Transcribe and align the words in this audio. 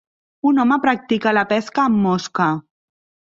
Un 0.51 0.61
home 0.63 0.77
practica 0.85 1.33
la 1.37 1.45
pesca 1.53 1.83
amb 1.89 2.01
mosca. 2.07 2.49